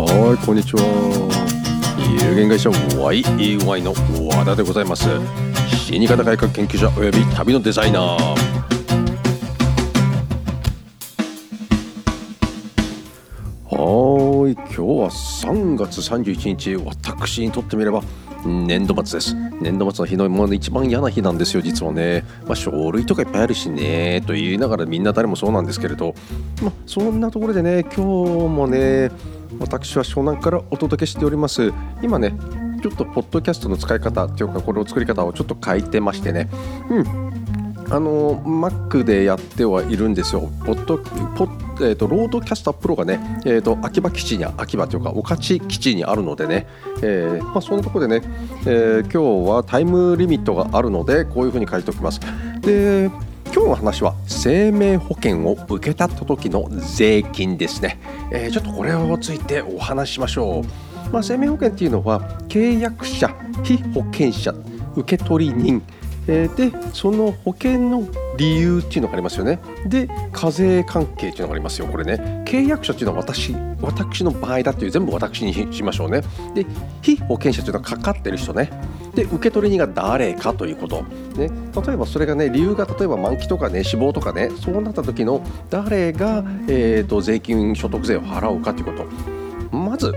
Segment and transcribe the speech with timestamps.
[0.00, 0.80] はいこんにちは。
[2.24, 3.92] 有限会社 YEY の
[4.34, 5.04] 和田でございます。
[5.76, 8.50] 死に方改革研究者および旅のデザイナー。
[13.68, 18.02] はい今日は3月31日私にとってみれば
[18.46, 19.36] 年度末です。
[19.60, 26.14] 年度末の日のもう一番嫌な日なんですよ実はね、まあ、書類とかいっぱいあるしねと言いながらみんな誰もそうなんですけれど、
[26.62, 28.00] まあ、そんなところでね今日
[28.48, 29.10] もね
[29.60, 32.34] 私は湘南からお届けしております今ね
[32.82, 36.48] ちょっとポッドキャストの使い方っていうかこれを作り方をちょっと変えてましてね
[36.88, 37.30] うん
[37.90, 40.42] あの Mac でやってはいるんですよ。
[40.64, 46.66] ポッドポッえーと、ロードキャスタープロがね、えーと、秋葉基地に秋葉というか御徒基地にあるのでね、
[47.02, 48.20] えーまあ、そんなとこでね、
[48.66, 52.20] えー、今日はタイムリミットがあるのでこういうふうに書いておきます。
[52.60, 53.10] で
[53.60, 58.00] 今日の話は生命保険を受け取った時の税金ですね、
[58.32, 63.28] えー、ちょっとこれをついてお話しましょう、まあ、生命保険っていうのは契約者
[63.62, 64.54] 被保険者
[64.96, 65.82] 受取人。
[66.26, 69.58] えー、でその保険の理由っていうのがありますよね。
[69.86, 72.44] で課税関係っていうのがありますよこれね。
[72.46, 76.22] 契約者っていうのは私私の場合だっていう全部私にしましょうね。
[76.54, 76.64] で
[77.02, 78.70] 被保険者っていうのはかかってる人ね。
[79.14, 81.02] で受け取り人が誰かということ、
[81.36, 81.50] ね、
[81.86, 89.76] 例えばそれがね理由が例えば満期とかね死亡とかねそうなった時の誰が、えーと、税金所得税を払うかということ。
[89.76, 90.12] まず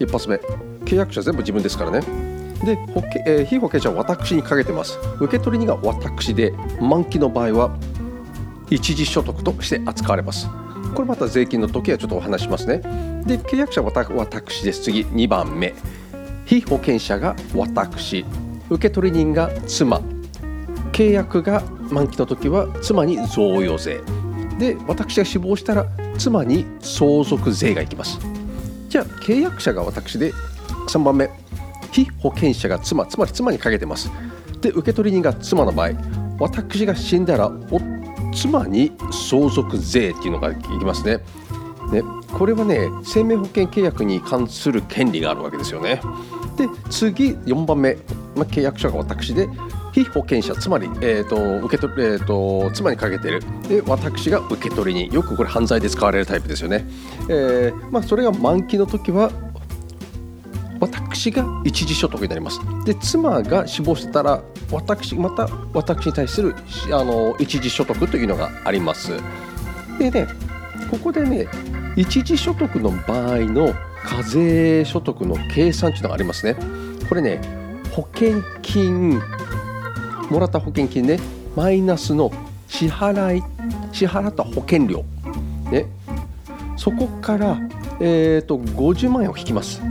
[0.00, 0.36] 一発目。
[0.84, 2.00] 契約者全部自分ですからね。
[2.64, 4.98] で保険、えー、被保険者は私にかけてます。
[5.20, 7.76] 受取人が私で満期の場合は
[8.70, 10.48] 一時所得として扱われます。
[10.94, 12.78] これまた税金の時はちょっとお話しますね。
[13.26, 14.82] で契約者は私です。
[14.82, 15.74] 次2番目。
[16.46, 18.24] 被保険者が私
[18.70, 20.00] 受取人が妻。
[20.92, 24.00] 契約が満期の時は妻に贈与税。
[24.58, 25.86] で私が死亡したら
[26.16, 28.18] 妻に相続税がいきます。
[28.88, 30.32] じゃあ契約者が私で
[30.88, 31.28] 3番目。
[31.92, 34.10] 被保険者が妻つまり妻にかけてます。
[34.60, 35.90] で受取人が妻の場合
[36.38, 37.50] 私が死んだら
[38.34, 41.18] 妻に相続税っていうのがいきますね。
[41.92, 42.02] ね
[42.32, 46.00] これはね生命保険契約に関する権利があるわけですよね。
[46.56, 47.94] で次4番目、
[48.34, 49.48] まあ、契約者が私で
[49.92, 53.42] 被保険者つまり、えーと受け取えーと、妻にかけてる。
[53.68, 56.84] で私が受け取人よくこれ犯罪で使われるタイプですよね、
[57.30, 59.30] えーまあ、それが満期の時は
[60.80, 62.60] 私が一時所得になります。
[62.84, 66.54] で妻が死亡してたら私また私に対する
[66.92, 69.12] あの一時所得というのがあります。
[69.98, 70.26] でね
[70.90, 71.48] ここでね
[71.96, 73.74] 一時所得の場合の
[74.06, 76.56] 課税所得の計算というのがありますね。
[77.08, 77.40] これね
[77.90, 79.20] 保険金
[80.30, 81.18] もらった保険金ね
[81.56, 82.30] マイナスの
[82.68, 83.42] 支払い
[83.92, 85.04] 支払った保険料。
[85.70, 85.86] ね。
[86.76, 87.58] そこから、
[88.00, 89.82] えーと50万円を引きます。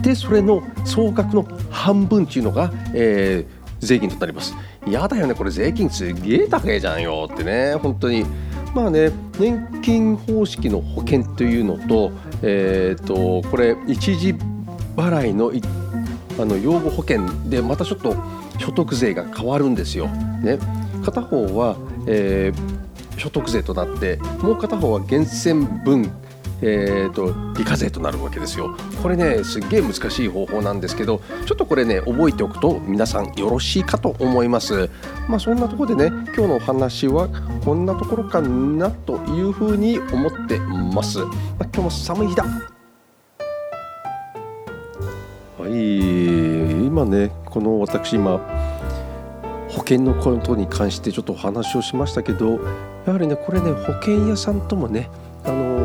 [0.00, 4.54] でそれの総額の半分っていうのが、えー、税金となります。
[4.86, 8.24] やだよねこれ税金すげえ高いじゃんよってね本当に。
[8.74, 12.12] まあね年金方式の保険というのと
[12.42, 14.34] えっ、ー、とこれ一時
[14.96, 15.52] 払いの
[16.40, 18.14] あの養護保険でまたちょっと
[18.58, 20.08] 所得税が変わるんですよ。
[20.08, 20.58] ね、
[21.04, 26.10] 片方は、えー、所得税となってもう片方は源泉分
[26.60, 28.76] えーと、非課税となるわけですよ。
[29.02, 34.90] これねすっげえ難しい方法なんですけどちょっとこれね覚えておくと皆さんよろしいかと思います。
[35.28, 37.28] まあそんなところでね今日のお話は
[37.64, 41.18] こんなところかなというふうに思ってます。
[41.18, 42.44] まあ、今日も寒い日だ。
[45.58, 48.38] はい今ねこの私今
[49.68, 52.58] 保険のことに関してちょっとお話をしましたけど
[53.06, 55.10] やはりねこれね保険屋さんともね
[55.44, 55.77] あの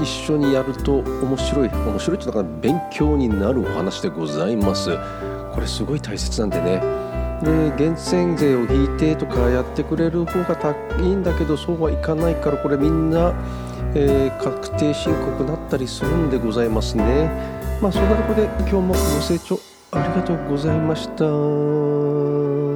[0.00, 4.90] 一緒にやると面白い面白いっていうのか勉強になるお話でございます。
[5.52, 6.82] これすごい大切なんでね。
[7.42, 13.32] で源泉税を引いてとかやってくれる方がいいんだけどそうはいかないからこれみんな、
[13.94, 17.30] えー、確定申告なったりするんでございますね。
[17.80, 18.94] まあそんなとこで今日もご
[19.26, 19.60] 清聴
[19.92, 22.67] ありがとうございました。